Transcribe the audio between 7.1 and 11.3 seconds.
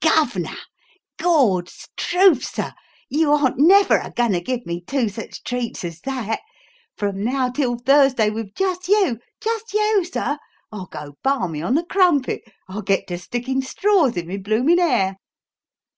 now till Thursday with jist you jist you, sir? I'll go